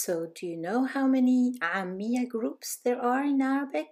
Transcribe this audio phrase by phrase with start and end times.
[0.00, 3.88] So, do you know how many Amiya groups there are in Arabic?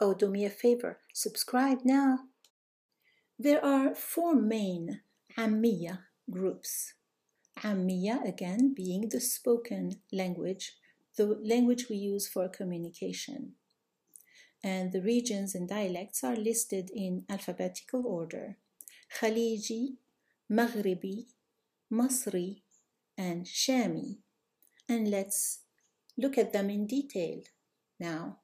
[0.00, 2.24] Oh, do me a favor, subscribe now.
[3.38, 5.02] There are four main
[5.38, 6.94] Amiya groups.
[7.62, 10.72] Amiya, again, being the spoken language,
[11.16, 13.52] the language we use for communication.
[14.60, 18.56] And the regions and dialects are listed in alphabetical order.
[19.20, 19.98] Khaliji,
[20.50, 21.26] Maghribi,
[21.92, 22.62] Masri,
[23.16, 24.21] and Shami.
[24.92, 25.60] And let's
[26.18, 27.40] look at them in detail
[27.98, 28.40] now.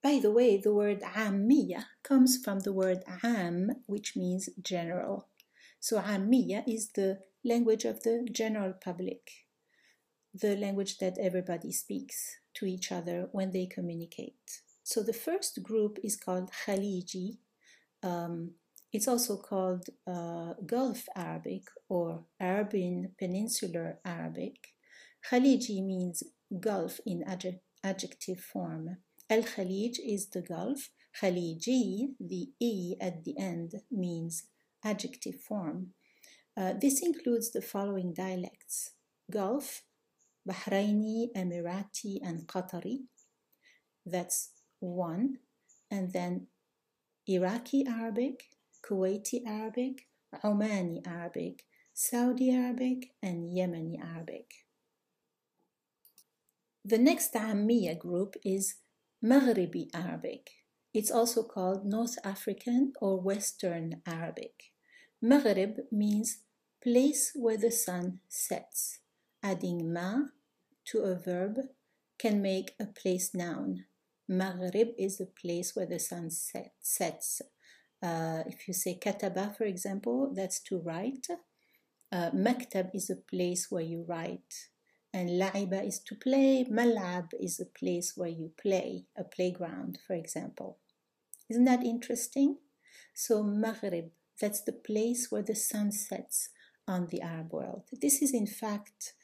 [0.00, 5.26] By the way, the word Ammiya comes from the word Am, which means general.
[5.80, 9.22] So Ammiya is the language of the general public,
[10.32, 14.60] the language that everybody speaks to each other when they communicate.
[14.84, 17.38] So the first group is called Khaliji.
[18.04, 18.52] Um,
[18.92, 24.56] it's also called uh, Gulf Arabic or Arabian Peninsular Arabic.
[25.30, 26.22] Khaliji means
[26.60, 28.98] Gulf in adject adjective form.
[29.30, 30.90] Al Khalij is the Gulf.
[31.20, 34.44] Khaliji, the E at the end, means
[34.84, 35.88] adjective form.
[36.56, 38.92] Uh, this includes the following dialects
[39.30, 39.82] Gulf,
[40.48, 43.00] Bahraini, Emirati, and Qatari.
[44.06, 45.38] That's one.
[45.90, 46.46] And then
[47.26, 48.44] Iraqi Arabic,
[48.82, 50.08] Kuwaiti Arabic,
[50.44, 54.66] Omani Arabic, Saudi Arabic, and Yemeni Arabic.
[56.84, 58.76] The next Ammiya group is
[59.22, 60.50] Maghribi Arabic.
[60.94, 64.72] It's also called North African or Western Arabic.
[65.20, 66.38] Maghrib means
[66.82, 69.00] place where the sun sets.
[69.42, 70.28] Adding ma
[70.86, 71.58] to a verb
[72.18, 73.84] can make a place noun.
[74.28, 77.42] Maghrib is the place where the sun set, sets.
[78.02, 81.26] Uh, if you say kataba, for example, that's to write.
[82.10, 84.68] Uh, maktab is a place where you write.
[85.12, 86.64] And la'iba is to play.
[86.70, 90.78] Mal'ab is a place where you play, a playground, for example.
[91.48, 92.58] Isn't that interesting?
[93.14, 94.10] So, Maghrib,
[94.40, 96.50] that's the place where the sun sets
[96.86, 97.84] on the Arab world.
[98.00, 99.14] This is, in fact,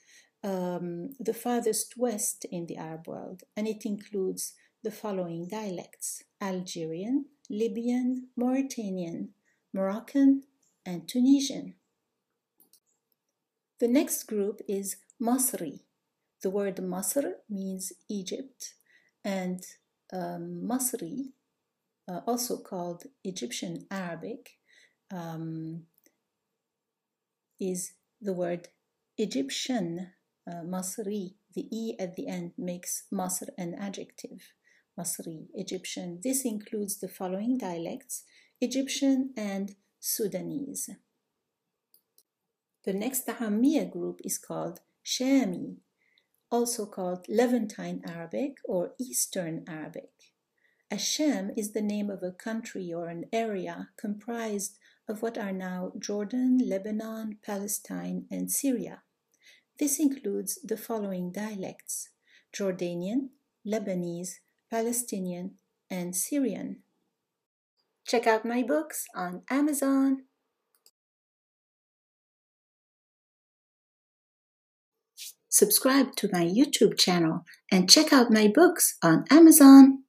[0.42, 7.26] um, the farthest west in the Arab world, and it includes the following dialects Algerian,
[7.50, 9.30] Libyan, Mauritanian,
[9.72, 10.44] Moroccan,
[10.86, 11.74] and Tunisian.
[13.80, 15.80] The next group is Masri.
[16.42, 18.74] The word Masr means Egypt,
[19.24, 19.62] and
[20.12, 21.32] um, Masri,
[22.08, 24.58] uh, also called Egyptian Arabic,
[25.10, 25.84] um,
[27.60, 28.68] is the word
[29.18, 30.12] Egyptian,
[30.50, 31.34] uh, Masri.
[31.54, 34.52] The E at the end makes Masr an adjective.
[34.98, 36.20] Masri, Egyptian.
[36.22, 38.24] This includes the following dialects
[38.60, 40.90] Egyptian and Sudanese.
[42.84, 45.76] The next Ammiya group is called Shami,
[46.50, 50.10] also called Levantine Arabic or Eastern Arabic.
[50.90, 54.78] Asham is the name of a country or an area comprised
[55.08, 59.02] of what are now Jordan, Lebanon, Palestine, and Syria.
[59.78, 62.10] This includes the following dialects
[62.54, 63.30] Jordanian,
[63.66, 64.34] Lebanese,
[64.74, 65.52] Palestinian,
[65.88, 66.82] and Syrian.
[68.08, 70.24] Check out my books on Amazon.
[75.48, 80.03] Subscribe to my YouTube channel and check out my books on Amazon.